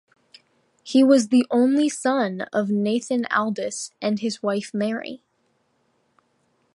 [0.83, 5.21] He was the only son of Nathan Aldis and his wife Mary.